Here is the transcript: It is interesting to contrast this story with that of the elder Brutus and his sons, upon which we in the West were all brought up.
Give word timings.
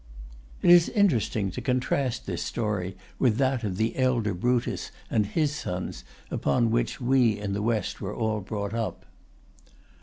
It 0.63 0.71
is 0.71 0.89
interesting 0.89 1.51
to 1.51 1.61
contrast 1.61 2.25
this 2.25 2.41
story 2.41 2.97
with 3.19 3.37
that 3.37 3.63
of 3.63 3.77
the 3.77 3.95
elder 3.97 4.33
Brutus 4.33 4.89
and 5.11 5.27
his 5.27 5.53
sons, 5.55 6.03
upon 6.31 6.71
which 6.71 6.99
we 6.99 7.37
in 7.37 7.53
the 7.53 7.61
West 7.61 8.01
were 8.01 8.15
all 8.15 8.41
brought 8.41 8.73
up. 8.73 9.05